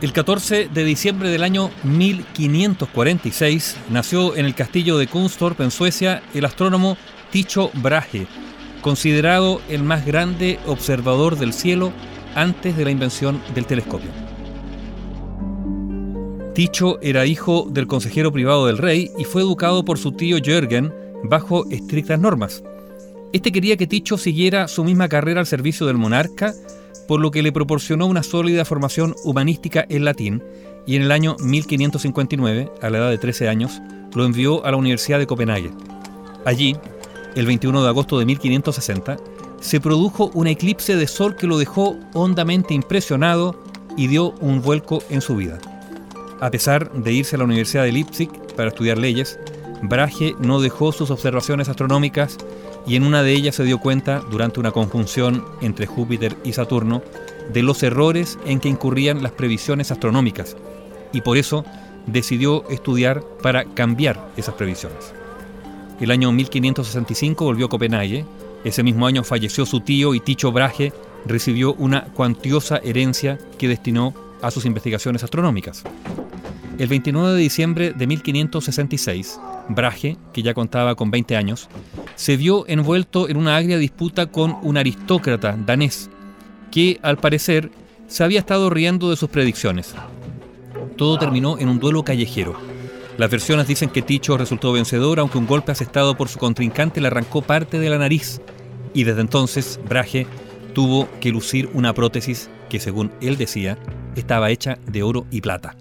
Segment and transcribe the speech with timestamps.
[0.00, 6.22] El 14 de diciembre del año 1546 nació en el castillo de Kunstorp, en Suecia,
[6.34, 6.96] el astrónomo
[7.32, 8.28] Tycho Brahe,
[8.80, 11.92] considerado el más grande observador del cielo
[12.36, 14.10] antes de la invención del telescopio.
[16.54, 20.94] Tycho era hijo del consejero privado del rey y fue educado por su tío Jürgen
[21.24, 22.62] bajo estrictas normas.
[23.32, 26.54] Este quería que Tycho siguiera su misma carrera al servicio del monarca
[27.08, 30.44] por lo que le proporcionó una sólida formación humanística en latín
[30.86, 33.80] y en el año 1559, a la edad de 13 años,
[34.14, 35.72] lo envió a la Universidad de Copenhague.
[36.44, 36.76] Allí,
[37.34, 39.16] el 21 de agosto de 1560,
[39.58, 43.60] se produjo un eclipse de sol que lo dejó hondamente impresionado
[43.96, 45.58] y dio un vuelco en su vida.
[46.40, 49.38] A pesar de irse a la Universidad de Leipzig para estudiar leyes,
[49.82, 52.38] Brahe no dejó sus observaciones astronómicas
[52.86, 57.02] y en una de ellas se dio cuenta, durante una conjunción entre Júpiter y Saturno,
[57.52, 60.56] de los errores en que incurrían las previsiones astronómicas,
[61.12, 61.64] y por eso
[62.06, 65.12] decidió estudiar para cambiar esas previsiones.
[66.00, 68.24] El año 1565 volvió a Copenhague,
[68.64, 70.92] ese mismo año falleció su tío y Tycho Brahe
[71.26, 75.84] recibió una cuantiosa herencia que destinó a sus investigaciones astronómicas.
[76.78, 81.68] El 29 de diciembre de 1566, Brahe, que ya contaba con 20 años,
[82.14, 86.08] se vio envuelto en una agria disputa con un aristócrata danés,
[86.70, 87.72] que al parecer
[88.06, 89.92] se había estado riendo de sus predicciones.
[90.96, 92.54] Todo terminó en un duelo callejero.
[93.16, 97.08] Las versiones dicen que Ticho resultó vencedor, aunque un golpe asestado por su contrincante le
[97.08, 98.40] arrancó parte de la nariz,
[98.94, 100.28] y desde entonces Brahe
[100.74, 103.76] tuvo que lucir una prótesis que, según él decía,
[104.14, 105.74] estaba hecha de oro y plata.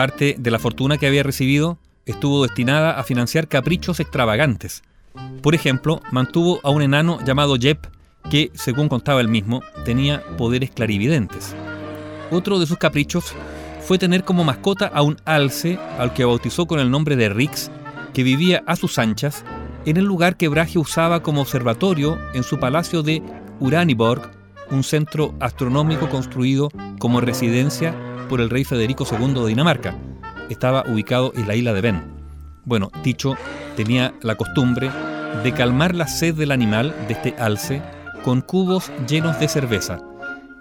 [0.00, 4.82] Parte de la fortuna que había recibido estuvo destinada a financiar caprichos extravagantes.
[5.42, 7.86] Por ejemplo, mantuvo a un enano llamado Jep,
[8.30, 11.54] que, según contaba él mismo, tenía poderes clarividentes.
[12.30, 13.34] Otro de sus caprichos
[13.82, 17.70] fue tener como mascota a un alce, al que bautizó con el nombre de Rix,
[18.14, 19.44] que vivía a sus anchas
[19.84, 23.22] en el lugar que Brahe usaba como observatorio en su palacio de
[23.58, 24.30] Uraniborg,
[24.70, 27.94] un centro astronómico construido como residencia
[28.30, 29.96] por el rey Federico II de Dinamarca,
[30.48, 32.00] estaba ubicado en la isla de Ben.
[32.64, 33.34] Bueno, Ticho
[33.76, 34.88] tenía la costumbre
[35.42, 37.82] de calmar la sed del animal de este alce
[38.22, 39.98] con cubos llenos de cerveza,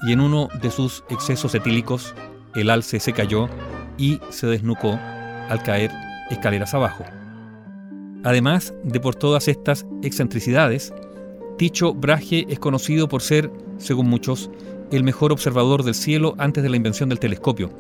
[0.02, 2.16] y en uno de sus excesos etílicos
[2.56, 3.47] el alce se cayó
[4.00, 5.00] y se desnucó
[5.50, 5.91] al caer
[6.31, 7.06] escaleras abajo.
[8.24, 10.91] Además de por todas estas excentricidades,
[11.57, 14.50] Ticho Brahe es conocido por ser, según muchos,
[14.91, 17.72] el mejor observador del cielo antes de la invención del telescopio,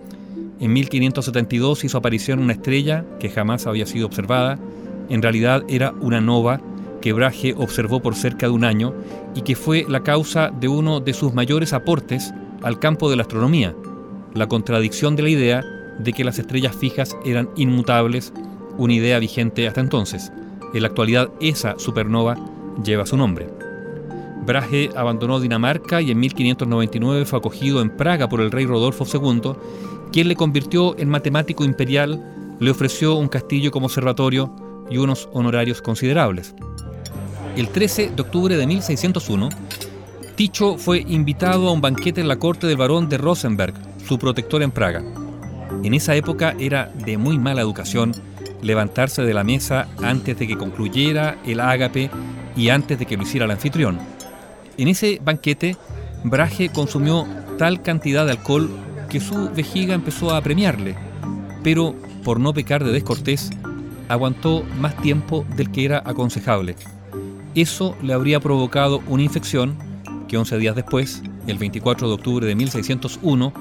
[0.59, 4.59] en 1572 hizo aparición una estrella que jamás había sido observada.
[5.07, 6.59] En realidad era una nova
[7.01, 8.93] que Brahe observó por cerca de un año
[9.35, 13.21] y que fue la causa de uno de sus mayores aportes al campo de la
[13.21, 13.73] astronomía,
[14.33, 15.65] la contradicción de la idea
[15.97, 18.33] de que las estrellas fijas eran inmutables,
[18.77, 20.29] una idea vigente hasta entonces.
[20.73, 22.35] En la actualidad esa supernova
[22.83, 23.58] lleva su nombre.
[24.45, 29.53] Brahe abandonó Dinamarca y en 1599 fue acogido en Praga por el rey Rodolfo II
[30.11, 34.53] quien le convirtió en matemático imperial, le ofreció un castillo como observatorio
[34.89, 36.55] y unos honorarios considerables.
[37.55, 39.49] El 13 de octubre de 1601,
[40.35, 43.73] Ticho fue invitado a un banquete en la corte del barón de Rosenberg,
[44.07, 45.03] su protector en Praga.
[45.83, 48.13] En esa época era de muy mala educación
[48.61, 52.09] levantarse de la mesa antes de que concluyera el ágape
[52.55, 53.99] y antes de que lo hiciera el anfitrión.
[54.79, 55.75] En ese banquete,
[56.23, 58.69] Brahe consumió tal cantidad de alcohol
[59.09, 60.95] que su vejiga empezó a premiarle,
[61.63, 63.49] pero por no pecar de descortés,
[64.07, 66.77] aguantó más tiempo del que era aconsejable.
[67.55, 69.75] Eso le habría provocado una infección
[70.29, 73.51] que 11 días después, el 24 de octubre de 1601,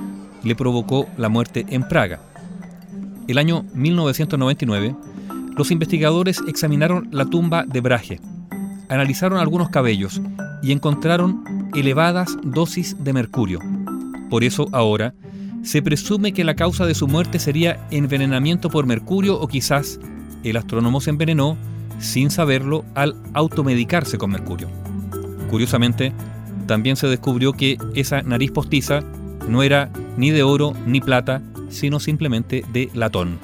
[0.44, 2.20] le provocó la muerte en Praga.
[3.26, 4.94] El año 1999,
[5.56, 8.20] los investigadores examinaron la tumba de Brahe,
[8.88, 10.20] analizaron algunos cabellos
[10.62, 13.60] y encontraron elevadas dosis de mercurio.
[14.30, 15.14] Por eso ahora
[15.62, 19.98] se presume que la causa de su muerte sería envenenamiento por mercurio o quizás
[20.44, 21.56] el astrónomo se envenenó
[21.98, 24.68] sin saberlo al automedicarse con mercurio.
[25.50, 26.12] Curiosamente,
[26.66, 29.02] también se descubrió que esa nariz postiza
[29.48, 33.38] no era ni de oro ni plata, sino simplemente de latón.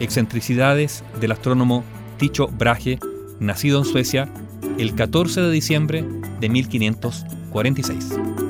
[0.00, 1.84] Excentricidades del astrónomo
[2.18, 2.98] Tycho Brahe,
[3.40, 4.28] nacido en Suecia
[4.78, 6.04] el 14 de diciembre
[6.42, 8.41] de 1546.